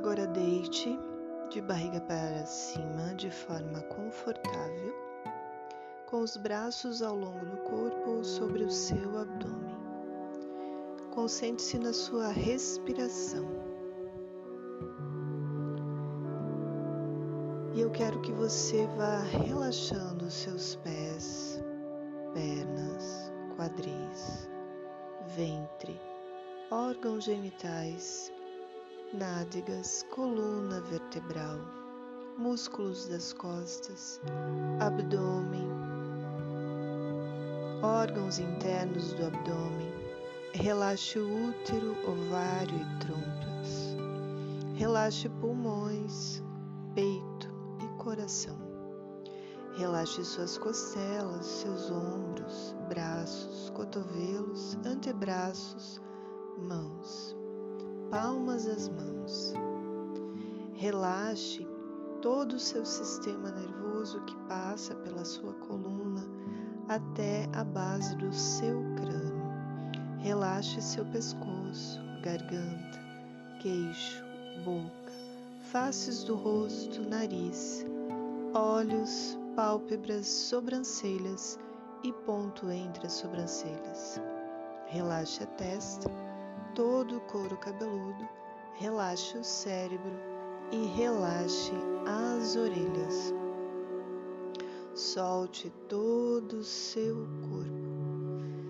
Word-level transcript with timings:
Agora 0.00 0.26
deite 0.28 0.98
de 1.50 1.60
barriga 1.60 2.00
para 2.00 2.46
cima 2.46 3.14
de 3.16 3.30
forma 3.30 3.82
confortável, 3.82 4.94
com 6.06 6.22
os 6.22 6.38
braços 6.38 7.02
ao 7.02 7.14
longo 7.14 7.44
do 7.44 7.58
corpo 7.58 8.24
sobre 8.24 8.64
o 8.64 8.70
seu 8.70 9.18
abdômen. 9.18 9.76
Concentre-se 11.10 11.78
na 11.78 11.92
sua 11.92 12.28
respiração. 12.28 13.46
E 17.74 17.82
eu 17.82 17.90
quero 17.90 18.22
que 18.22 18.32
você 18.32 18.86
vá 18.96 19.18
relaxando 19.18 20.24
os 20.24 20.32
seus 20.32 20.76
pés, 20.76 21.62
pernas, 22.32 23.30
quadris, 23.54 24.48
ventre, 25.36 26.00
órgãos 26.70 27.24
genitais 27.24 28.32
nádegas, 29.12 30.06
coluna 30.10 30.80
vertebral, 30.82 31.58
músculos 32.38 33.08
das 33.08 33.32
costas, 33.32 34.20
abdômen, 34.78 35.68
órgãos 37.82 38.38
internos 38.38 39.12
do 39.14 39.26
abdômen. 39.26 39.90
Relaxe 40.52 41.18
o 41.18 41.48
útero, 41.48 41.96
ovário 42.08 42.76
e 42.76 42.98
trompas. 42.98 43.96
Relaxe 44.76 45.28
pulmões, 45.28 46.42
peito 46.94 47.48
e 47.82 48.02
coração. 48.02 48.58
Relaxe 49.76 50.24
suas 50.24 50.56
costelas, 50.58 51.46
seus 51.46 51.90
ombros, 51.90 52.76
braços, 52.88 53.70
cotovelos, 53.70 54.76
antebraços, 54.84 56.00
mãos 56.58 57.39
palmas 58.10 58.64
das 58.64 58.88
mãos. 58.88 59.54
Relaxe 60.74 61.66
todo 62.20 62.54
o 62.54 62.58
seu 62.58 62.84
sistema 62.84 63.50
nervoso 63.50 64.20
que 64.22 64.36
passa 64.48 64.94
pela 64.96 65.24
sua 65.24 65.54
coluna 65.54 66.22
até 66.88 67.48
a 67.52 67.62
base 67.64 68.16
do 68.16 68.32
seu 68.32 68.82
crânio. 68.96 69.40
Relaxe 70.18 70.82
seu 70.82 71.04
pescoço, 71.06 72.00
garganta, 72.22 72.98
queixo, 73.60 74.24
boca, 74.64 75.12
faces 75.70 76.24
do 76.24 76.34
rosto, 76.34 77.00
nariz, 77.02 77.86
olhos, 78.52 79.38
pálpebras, 79.54 80.26
sobrancelhas 80.26 81.58
e 82.02 82.12
ponto 82.12 82.68
entre 82.70 83.06
as 83.06 83.12
sobrancelhas. 83.12 84.20
Relaxe 84.86 85.44
a 85.44 85.46
testa 85.46 86.10
todo 86.74 87.18
o 87.18 87.20
couro 87.20 87.56
cabeludo, 87.56 88.28
relaxe 88.74 89.36
o 89.36 89.44
cérebro 89.44 90.16
e 90.70 90.86
relaxe 90.86 91.72
as 92.06 92.56
orelhas. 92.56 93.34
Solte 94.94 95.70
todo 95.88 96.58
o 96.58 96.64
seu 96.64 97.26
corpo. 97.48 97.90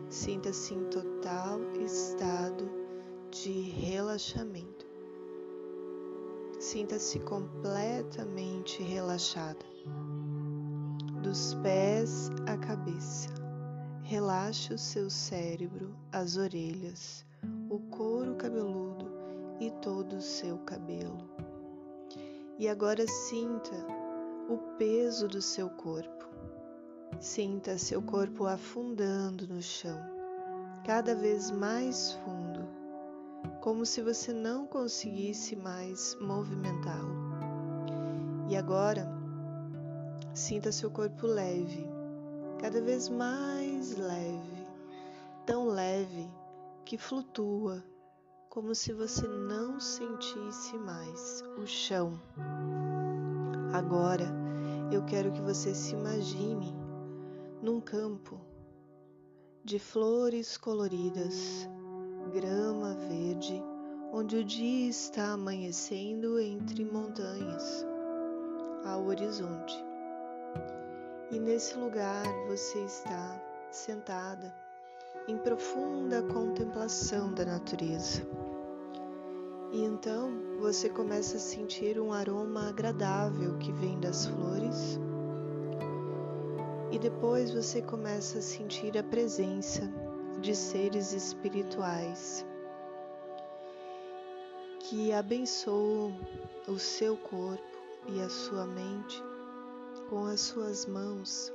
Sinta-se 0.08 0.74
em 0.74 0.84
total 0.84 1.60
estado 1.84 2.68
de 3.30 3.60
relaxamento. 3.70 4.86
Sinta-se 6.58 7.18
completamente 7.20 8.82
relaxada, 8.82 9.64
dos 11.22 11.54
pés 11.62 12.30
à 12.46 12.56
cabeça. 12.58 13.30
Relaxe 14.02 14.74
o 14.74 14.78
seu 14.78 15.08
cérebro, 15.08 15.94
as 16.12 16.36
orelhas, 16.36 17.24
o 17.68 17.78
couro 17.78 18.34
cabeludo 18.34 19.10
e 19.60 19.70
todo 19.82 20.16
o 20.16 20.20
seu 20.20 20.58
cabelo. 20.58 21.30
E 22.58 22.68
agora 22.68 23.06
sinta 23.06 23.76
o 24.48 24.58
peso 24.76 25.28
do 25.28 25.40
seu 25.40 25.70
corpo. 25.70 26.28
Sinta 27.20 27.78
seu 27.78 28.02
corpo 28.02 28.46
afundando 28.46 29.46
no 29.46 29.62
chão, 29.62 29.98
cada 30.84 31.14
vez 31.14 31.50
mais 31.50 32.12
fundo, 32.24 32.66
como 33.60 33.84
se 33.84 34.02
você 34.02 34.32
não 34.32 34.66
conseguisse 34.66 35.54
mais 35.54 36.16
movimentá-lo. 36.20 37.30
E 38.48 38.56
agora, 38.56 39.06
sinta 40.34 40.72
seu 40.72 40.90
corpo 40.90 41.26
leve, 41.26 41.86
cada 42.58 42.80
vez 42.80 43.08
mais 43.08 43.96
leve, 43.96 44.66
tão 45.46 45.66
leve 45.66 46.28
que 46.90 46.98
flutua, 46.98 47.84
como 48.48 48.74
se 48.74 48.92
você 48.92 49.24
não 49.28 49.78
sentisse 49.78 50.76
mais 50.76 51.40
o 51.56 51.64
chão. 51.64 52.20
Agora 53.72 54.26
eu 54.90 55.04
quero 55.04 55.30
que 55.30 55.40
você 55.40 55.72
se 55.72 55.94
imagine 55.94 56.74
num 57.62 57.80
campo 57.80 58.40
de 59.62 59.78
flores 59.78 60.58
coloridas, 60.58 61.68
grama 62.32 62.94
verde, 62.94 63.62
onde 64.12 64.38
o 64.38 64.44
dia 64.44 64.90
está 64.90 65.34
amanhecendo 65.34 66.40
entre 66.40 66.84
montanhas 66.84 67.86
ao 68.84 69.06
horizonte. 69.06 69.76
E 71.30 71.38
nesse 71.38 71.78
lugar 71.78 72.26
você 72.48 72.82
está 72.82 73.40
sentada 73.70 74.52
em 75.28 75.36
profunda 75.38 76.22
contemplação 76.22 77.32
da 77.32 77.44
natureza. 77.44 78.22
E 79.72 79.84
então 79.84 80.32
você 80.58 80.88
começa 80.88 81.36
a 81.36 81.40
sentir 81.40 82.00
um 82.00 82.12
aroma 82.12 82.68
agradável 82.68 83.56
que 83.58 83.70
vem 83.72 84.00
das 84.00 84.26
flores. 84.26 84.98
E 86.90 86.98
depois 86.98 87.52
você 87.52 87.80
começa 87.80 88.38
a 88.38 88.42
sentir 88.42 88.98
a 88.98 89.02
presença 89.02 89.82
de 90.40 90.56
seres 90.56 91.12
espirituais 91.12 92.44
que 94.80 95.12
abençoam 95.12 96.18
o 96.66 96.78
seu 96.78 97.16
corpo 97.16 97.62
e 98.08 98.20
a 98.20 98.28
sua 98.28 98.66
mente 98.66 99.22
com 100.08 100.24
as 100.24 100.40
suas 100.40 100.86
mãos 100.86 101.52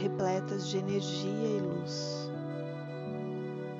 repletas 0.00 0.68
de 0.68 0.78
energia 0.78 1.48
e 1.48 1.60
luz. 1.60 2.30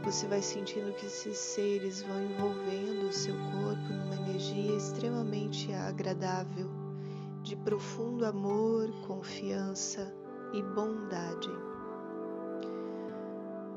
Você 0.05 0.27
vai 0.27 0.43
sentindo 0.43 0.93
que 0.95 1.07
esses 1.07 1.37
seres 1.39 2.03
vão 2.03 2.23
envolvendo 2.23 3.09
o 3.09 3.13
seu 3.13 3.35
corpo 3.35 3.93
numa 3.93 4.17
energia 4.17 4.77
extremamente 4.77 5.73
agradável, 5.73 6.69
de 7.43 7.57
profundo 7.57 8.25
amor, 8.25 8.91
confiança 9.07 10.13
e 10.53 10.63
bondade. 10.63 11.51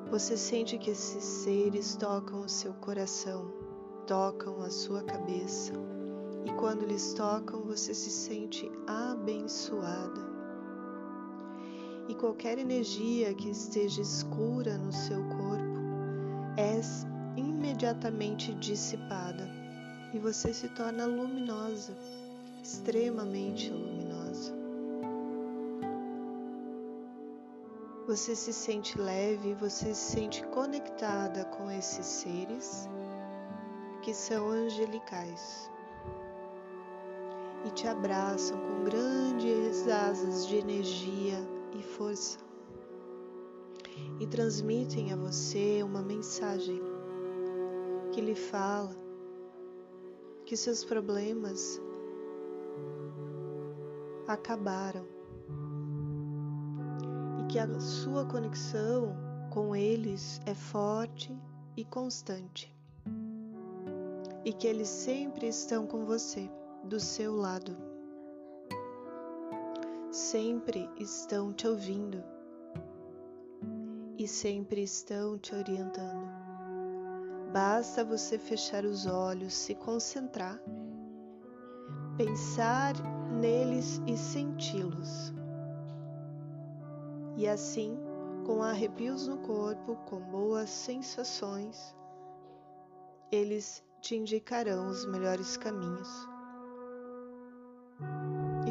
Você 0.09 0.37
sente 0.37 0.77
que 0.77 0.91
esses 0.91 1.23
seres 1.23 1.95
tocam 1.95 2.41
o 2.41 2.49
seu 2.49 2.73
coração, 2.75 3.51
tocam 4.05 4.61
a 4.61 4.69
sua 4.69 5.03
cabeça, 5.03 5.73
e 6.45 6.51
quando 6.53 6.83
eles 6.83 7.13
tocam, 7.13 7.61
você 7.63 7.93
se 7.93 8.09
sente 8.09 8.71
abençoada 8.87 10.32
e 12.07 12.15
qualquer 12.15 12.57
energia 12.57 13.33
que 13.33 13.49
esteja 13.49 14.01
escura 14.01 14.77
no 14.77 14.91
seu 14.91 15.23
corpo 15.29 15.79
é 16.57 16.79
imediatamente 17.37 18.53
dissipada 18.55 19.49
e 20.13 20.19
você 20.19 20.53
se 20.53 20.69
torna 20.69 21.05
luminosa, 21.05 21.97
extremamente 22.61 23.69
luminosa. 23.69 24.53
Você 28.05 28.35
se 28.35 28.53
sente 28.53 28.99
leve, 28.99 29.53
você 29.55 29.93
se 29.95 30.11
sente 30.11 30.43
conectada 30.47 31.45
com 31.45 31.71
esses 31.71 32.05
seres 32.05 32.87
que 34.01 34.13
são 34.13 34.49
angelicais 34.49 35.71
e 37.65 37.71
te 37.71 37.87
abraçam 37.87 38.57
com 38.59 38.83
grandes 38.83 39.87
asas 39.87 40.45
de 40.45 40.57
energia 40.57 41.39
e 41.77 41.83
força. 41.83 42.39
E 44.19 44.27
transmitem 44.27 45.11
a 45.11 45.15
você 45.15 45.81
uma 45.83 46.01
mensagem 46.01 46.81
que 48.11 48.21
lhe 48.21 48.35
fala 48.35 48.95
que 50.45 50.55
seus 50.57 50.83
problemas 50.83 51.81
acabaram 54.27 55.05
e 57.39 57.47
que 57.47 57.59
a 57.59 57.79
sua 57.79 58.25
conexão 58.25 59.15
com 59.49 59.75
eles 59.75 60.41
é 60.45 60.53
forte 60.53 61.35
e 61.75 61.83
constante 61.85 62.73
e 64.45 64.51
que 64.51 64.67
eles 64.67 64.89
sempre 64.89 65.47
estão 65.47 65.87
com 65.87 66.05
você, 66.05 66.49
do 66.83 66.99
seu 66.99 67.35
lado 67.35 67.92
sempre 70.13 70.87
estão 70.99 71.51
te 71.51 71.67
ouvindo 71.67 72.23
e 74.15 74.27
sempre 74.27 74.83
estão 74.83 75.39
te 75.39 75.55
orientando. 75.55 76.27
Basta 77.51 78.05
você 78.05 78.37
fechar 78.37 78.85
os 78.85 79.07
olhos, 79.07 79.55
se 79.55 79.73
concentrar, 79.73 80.61
pensar 82.15 82.93
neles 83.31 83.99
e 84.05 84.15
senti-los. 84.15 85.33
E 87.35 87.47
assim, 87.47 87.97
com 88.45 88.61
arrepios 88.61 89.27
no 89.27 89.39
corpo, 89.39 89.95
com 90.05 90.19
boas 90.19 90.69
sensações, 90.69 91.95
eles 93.31 93.83
te 93.99 94.15
indicarão 94.15 94.89
os 94.89 95.07
melhores 95.07 95.57
caminhos 95.57 96.32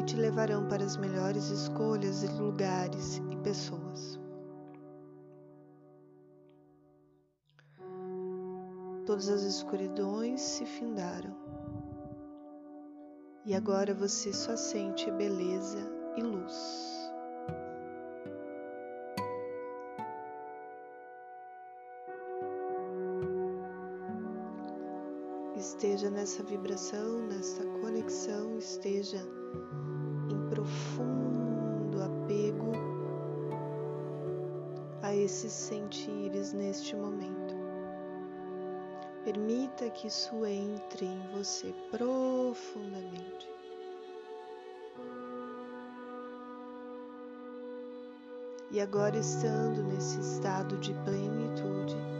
e 0.03 0.05
te 0.05 0.17
levarão 0.17 0.67
para 0.67 0.83
as 0.83 0.97
melhores 0.97 1.49
escolhas, 1.49 2.23
lugares 2.37 3.21
e 3.31 3.37
pessoas. 3.37 4.19
Todas 9.05 9.29
as 9.29 9.43
escuridões 9.43 10.41
se 10.41 10.65
findaram 10.65 11.33
e 13.45 13.55
agora 13.55 13.93
você 13.93 14.33
só 14.33 14.57
sente 14.57 15.09
beleza 15.11 15.89
e 16.17 16.21
luz. 16.21 16.53
Esteja 25.63 26.09
nessa 26.09 26.43
vibração, 26.43 27.19
nessa 27.27 27.63
conexão, 27.81 28.57
esteja 28.57 29.25
em 30.29 30.49
profundo 30.49 32.03
apego 32.03 32.73
a 35.01 35.15
esses 35.15 35.53
sentires 35.53 36.51
neste 36.51 36.97
momento. 36.97 37.55
Permita 39.23 39.89
que 39.91 40.07
isso 40.07 40.45
entre 40.45 41.05
em 41.05 41.21
você 41.33 41.73
profundamente. 41.89 43.49
E 48.69 48.81
agora, 48.81 49.17
estando 49.17 49.81
nesse 49.83 50.19
estado 50.19 50.77
de 50.79 50.93
plenitude, 51.05 52.12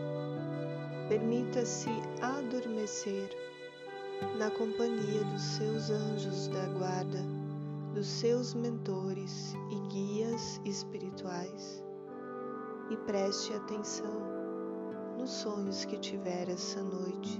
Permita-se 1.13 1.91
adormecer 2.23 3.29
na 4.39 4.49
companhia 4.49 5.23
dos 5.25 5.43
seus 5.43 5.91
anjos 5.91 6.47
da 6.47 6.65
guarda, 6.69 7.23
dos 7.93 8.07
seus 8.07 8.55
mentores 8.55 9.53
e 9.69 9.75
guias 9.89 10.59
espirituais 10.65 11.83
e 12.89 12.97
preste 13.05 13.53
atenção 13.53 14.23
nos 15.15 15.29
sonhos 15.29 15.85
que 15.85 15.99
tiver 15.99 16.49
essa 16.49 16.81
noite 16.81 17.39